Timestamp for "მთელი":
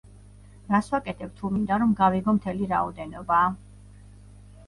2.39-2.69